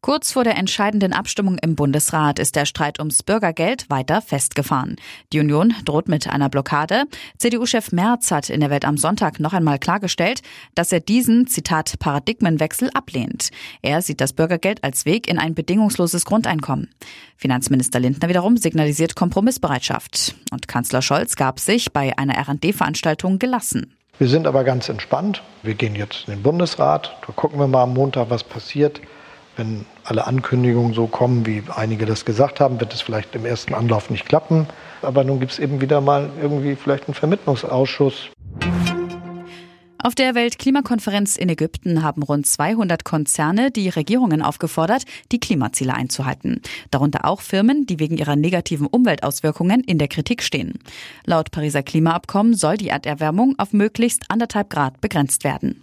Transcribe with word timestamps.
Kurz 0.00 0.30
vor 0.30 0.44
der 0.44 0.56
entscheidenden 0.56 1.12
Abstimmung 1.12 1.58
im 1.58 1.74
Bundesrat 1.74 2.38
ist 2.38 2.54
der 2.54 2.66
Streit 2.66 3.00
ums 3.00 3.24
Bürgergeld 3.24 3.90
weiter 3.90 4.22
festgefahren. 4.22 4.94
Die 5.32 5.40
Union 5.40 5.74
droht 5.84 6.06
mit 6.06 6.30
einer 6.30 6.48
Blockade. 6.48 7.02
CDU-Chef 7.38 7.90
Merz 7.90 8.30
hat 8.30 8.48
in 8.48 8.60
der 8.60 8.70
Welt 8.70 8.84
am 8.84 8.96
Sonntag 8.96 9.40
noch 9.40 9.52
einmal 9.52 9.80
klargestellt, 9.80 10.42
dass 10.76 10.92
er 10.92 11.00
diesen, 11.00 11.48
Zitat, 11.48 11.98
Paradigmenwechsel 11.98 12.90
ablehnt. 12.94 13.50
Er 13.82 14.00
sieht 14.00 14.20
das 14.20 14.32
Bürgergeld 14.32 14.84
als 14.84 15.04
Weg 15.04 15.26
in 15.28 15.36
ein 15.36 15.56
bedingungsloses 15.56 16.24
Grundeinkommen. 16.24 16.90
Finanzminister 17.36 17.98
Lindner 17.98 18.28
wiederum 18.28 18.56
signalisiert 18.56 19.16
Kompromissbereitschaft. 19.16 20.36
Und 20.52 20.68
Kanzler 20.68 21.02
Scholz 21.02 21.34
gab 21.34 21.58
sich 21.58 21.92
bei 21.92 22.16
einer 22.16 22.38
RD-Veranstaltung 22.38 23.40
gelassen. 23.40 23.96
Wir 24.18 24.28
sind 24.28 24.46
aber 24.46 24.62
ganz 24.62 24.88
entspannt. 24.88 25.42
Wir 25.64 25.74
gehen 25.74 25.96
jetzt 25.96 26.28
in 26.28 26.34
den 26.34 26.42
Bundesrat. 26.44 27.16
Da 27.26 27.32
gucken 27.32 27.58
wir 27.58 27.66
mal 27.66 27.82
am 27.82 27.94
Montag, 27.94 28.30
was 28.30 28.44
passiert. 28.44 29.00
Wenn 29.58 29.84
alle 30.04 30.24
Ankündigungen 30.28 30.94
so 30.94 31.08
kommen, 31.08 31.44
wie 31.44 31.64
einige 31.74 32.06
das 32.06 32.24
gesagt 32.24 32.60
haben, 32.60 32.78
wird 32.78 32.94
es 32.94 33.00
vielleicht 33.00 33.34
im 33.34 33.44
ersten 33.44 33.74
Anlauf 33.74 34.08
nicht 34.08 34.24
klappen. 34.24 34.68
Aber 35.02 35.24
nun 35.24 35.40
gibt 35.40 35.50
es 35.50 35.58
eben 35.58 35.80
wieder 35.80 36.00
mal 36.00 36.30
irgendwie 36.40 36.76
vielleicht 36.76 37.08
einen 37.08 37.14
Vermittlungsausschuss. 37.14 38.30
Auf 40.00 40.14
der 40.14 40.36
Weltklimakonferenz 40.36 41.36
in 41.36 41.48
Ägypten 41.48 42.04
haben 42.04 42.22
rund 42.22 42.46
200 42.46 43.02
Konzerne 43.02 43.72
die 43.72 43.88
Regierungen 43.88 44.42
aufgefordert, 44.42 45.02
die 45.32 45.40
Klimaziele 45.40 45.92
einzuhalten. 45.92 46.62
Darunter 46.92 47.24
auch 47.24 47.40
Firmen, 47.40 47.84
die 47.84 47.98
wegen 47.98 48.16
ihrer 48.16 48.36
negativen 48.36 48.86
Umweltauswirkungen 48.86 49.82
in 49.82 49.98
der 49.98 50.06
Kritik 50.06 50.44
stehen. 50.44 50.78
Laut 51.26 51.50
Pariser 51.50 51.82
Klimaabkommen 51.82 52.54
soll 52.54 52.76
die 52.76 52.90
Erderwärmung 52.90 53.56
auf 53.58 53.72
möglichst 53.72 54.22
anderthalb 54.28 54.70
Grad 54.70 55.00
begrenzt 55.00 55.42
werden. 55.42 55.82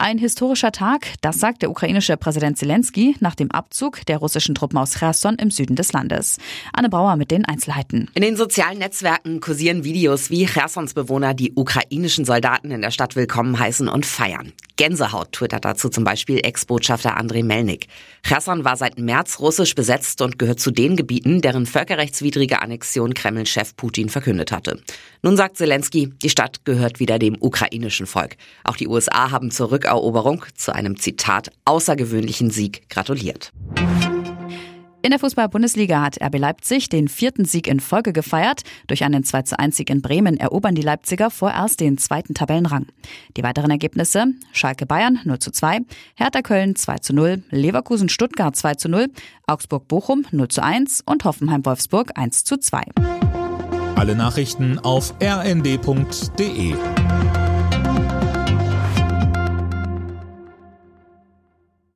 Ein 0.00 0.18
historischer 0.18 0.70
Tag, 0.70 1.08
das 1.22 1.40
sagt 1.40 1.62
der 1.62 1.70
ukrainische 1.70 2.16
Präsident 2.16 2.56
Zelensky 2.56 3.16
nach 3.18 3.34
dem 3.34 3.50
Abzug 3.50 4.06
der 4.06 4.18
russischen 4.18 4.54
Truppen 4.54 4.78
aus 4.78 4.94
Cherson 4.94 5.34
im 5.34 5.50
Süden 5.50 5.74
des 5.74 5.92
Landes. 5.92 6.38
Anne 6.72 6.88
Brauer 6.88 7.16
mit 7.16 7.32
den 7.32 7.44
Einzelheiten. 7.44 8.08
In 8.14 8.22
den 8.22 8.36
sozialen 8.36 8.78
Netzwerken 8.78 9.40
kursieren 9.40 9.82
Videos, 9.82 10.30
wie 10.30 10.46
Chersons 10.46 10.94
Bewohner 10.94 11.34
die 11.34 11.52
ukrainischen 11.56 12.24
Soldaten 12.24 12.70
in 12.70 12.80
der 12.80 12.92
Stadt 12.92 13.16
willkommen 13.16 13.58
heißen 13.58 13.88
und 13.88 14.06
feiern. 14.06 14.52
Gänsehaut 14.76 15.32
twittert 15.32 15.64
dazu 15.64 15.88
zum 15.88 16.04
Beispiel 16.04 16.38
Ex-Botschafter 16.44 17.16
Andrei 17.16 17.42
Melnik. 17.42 17.88
Cherson 18.22 18.64
war 18.64 18.76
seit 18.76 19.00
März 19.00 19.40
russisch 19.40 19.74
besetzt 19.74 20.22
und 20.22 20.38
gehört 20.38 20.60
zu 20.60 20.70
den 20.70 20.94
Gebieten, 20.94 21.40
deren 21.40 21.66
völkerrechtswidrige 21.66 22.62
Annexion 22.62 23.14
Kreml-Chef 23.14 23.74
Putin 23.74 24.08
verkündet 24.08 24.52
hatte. 24.52 24.80
Nun 25.22 25.36
sagt 25.36 25.56
Zelensky, 25.56 26.12
die 26.22 26.30
Stadt 26.30 26.64
gehört 26.64 27.00
wieder 27.00 27.18
dem 27.18 27.36
ukrainischen 27.40 28.06
Volk. 28.06 28.36
Auch 28.62 28.76
die 28.76 28.86
USA 28.86 29.32
haben 29.32 29.50
zur 29.50 29.72
Rückeroberung 29.88 30.44
zu 30.54 30.74
einem 30.74 30.98
Zitat 30.98 31.50
außergewöhnlichen 31.64 32.50
Sieg 32.50 32.88
gratuliert. 32.90 33.52
In 35.00 35.10
der 35.10 35.20
Fußball-Bundesliga 35.20 36.02
hat 36.02 36.20
RB 36.20 36.38
Leipzig 36.38 36.88
den 36.88 37.08
vierten 37.08 37.44
Sieg 37.44 37.68
in 37.68 37.80
Folge 37.80 38.12
gefeiert. 38.12 38.62
Durch 38.88 39.04
einen 39.04 39.24
2 39.24 39.42
zu 39.42 39.58
1 39.58 39.76
Sieg 39.76 39.90
in 39.90 40.02
Bremen 40.02 40.36
erobern 40.36 40.74
die 40.74 40.82
Leipziger 40.82 41.30
vorerst 41.30 41.80
den 41.80 41.98
zweiten 41.98 42.34
Tabellenrang. 42.34 42.86
Die 43.36 43.42
weiteren 43.42 43.70
Ergebnisse 43.70 44.26
Schalke 44.52 44.86
Bayern 44.86 45.20
0 45.24 45.38
zu 45.38 45.52
2, 45.52 45.78
Hertha 46.16 46.42
Köln 46.42 46.76
2 46.76 46.98
zu 46.98 47.14
0, 47.14 47.42
Leverkusen 47.50 48.08
Stuttgart 48.08 48.56
2 48.56 48.74
zu 48.74 48.88
0, 48.88 49.06
Augsburg 49.46 49.88
Bochum 49.88 50.26
0 50.32 50.48
zu 50.48 50.62
1 50.62 51.04
und 51.06 51.24
Hoffenheim 51.24 51.64
Wolfsburg 51.64 52.10
1 52.18 52.44
zu 52.44 52.58
2. 52.58 52.82
Alle 53.94 54.14
Nachrichten 54.14 54.78
auf 54.80 55.14
rnd.de 55.22 56.74